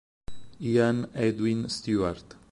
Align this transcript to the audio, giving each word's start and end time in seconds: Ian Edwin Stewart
Ian 0.61 1.11
Edwin 1.13 1.69
Stewart 1.69 2.33